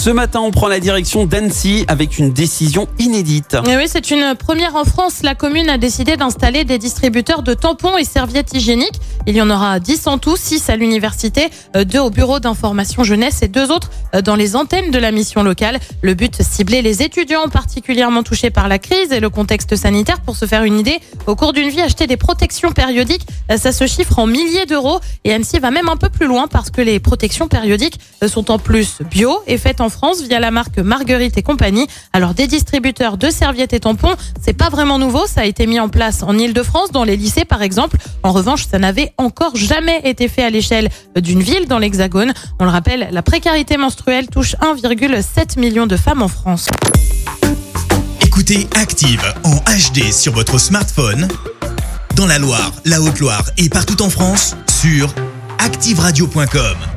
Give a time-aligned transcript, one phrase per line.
[0.00, 3.58] Ce matin, on prend la direction d'Annecy avec une décision inédite.
[3.68, 5.22] Et oui, c'est une première en France.
[5.22, 8.98] La commune a décidé d'installer des distributeurs de tampons et serviettes hygiéniques.
[9.26, 13.42] Il y en aura 10 en tout, 6 à l'université, 2 au bureau d'information jeunesse
[13.42, 15.78] et 2 autres euh, dans les antennes de la mission locale.
[16.00, 20.22] Le but, cibler les étudiants particulièrement touchés par la crise et le contexte sanitaire.
[20.22, 23.70] Pour se faire une idée, au cours d'une vie, acheter des protections périodiques, euh, ça
[23.70, 24.98] se chiffre en milliers d'euros.
[25.24, 28.50] Et Annecy va même un peu plus loin parce que les protections périodiques euh, sont
[28.50, 31.86] en plus bio et faites en France via la marque Marguerite et compagnie.
[32.12, 35.80] Alors des distributeurs de serviettes et tampons, c'est pas vraiment nouveau, ça a été mis
[35.80, 37.98] en place en Ile-de-France dans les lycées par exemple.
[38.22, 42.32] En revanche, ça n'avait encore jamais été fait à l'échelle d'une ville dans l'Hexagone.
[42.58, 46.68] On le rappelle, la précarité menstruelle touche 1,7 million de femmes en France.
[48.20, 51.28] Écoutez Active en HD sur votre smartphone,
[52.16, 55.12] dans la Loire, la Haute-Loire et partout en France, sur
[55.58, 56.89] activeradio.com.